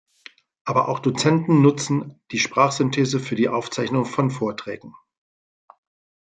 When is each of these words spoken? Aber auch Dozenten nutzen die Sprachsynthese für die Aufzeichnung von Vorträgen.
Aber 0.65 0.87
auch 0.89 0.97
Dozenten 0.97 1.61
nutzen 1.61 2.19
die 2.31 2.39
Sprachsynthese 2.39 3.19
für 3.19 3.35
die 3.35 3.49
Aufzeichnung 3.49 4.05
von 4.05 4.31
Vorträgen. 4.31 4.95